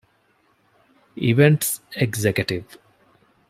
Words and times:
އިވެންޓްސް 1.21 1.75
އެގްޒެކެޓިވް 1.97 2.69